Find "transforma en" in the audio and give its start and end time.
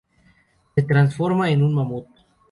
0.81-1.61